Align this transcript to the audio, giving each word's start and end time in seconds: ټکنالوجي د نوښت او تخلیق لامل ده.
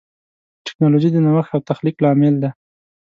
ټکنالوجي 0.67 1.09
د 1.11 1.17
نوښت 1.25 1.51
او 1.55 1.59
تخلیق 1.69 1.95
لامل 2.03 2.35
ده. 2.43 2.49